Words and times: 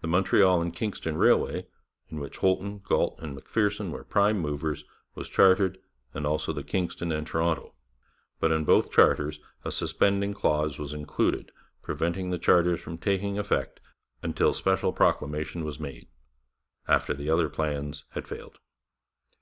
The 0.00 0.08
Montreal 0.08 0.62
and 0.62 0.74
Kingston 0.74 1.18
Railway, 1.18 1.66
in 2.08 2.20
which 2.20 2.38
Holton, 2.38 2.78
Galt, 2.78 3.18
and 3.20 3.34
Macpherson 3.34 3.90
were 3.90 4.02
prime 4.02 4.38
movers, 4.38 4.82
was 5.14 5.28
chartered, 5.28 5.76
and 6.14 6.26
also 6.26 6.54
the 6.54 6.62
Kingston 6.64 7.12
and 7.12 7.26
Toronto, 7.26 7.74
but 8.40 8.50
in 8.50 8.64
both 8.64 8.90
charters 8.90 9.40
a 9.62 9.70
suspending 9.70 10.32
clause 10.32 10.78
was 10.78 10.94
included 10.94 11.52
preventing 11.82 12.30
the 12.30 12.38
charters 12.38 12.80
from 12.80 12.96
taking 12.96 13.38
effect 13.38 13.78
until 14.22 14.54
special 14.54 14.90
proclamation 14.90 15.64
was 15.64 15.78
made 15.78 16.08
after 16.88 17.12
the 17.12 17.28
other 17.28 17.50
plans 17.50 18.06
had 18.12 18.26
failed. 18.26 18.58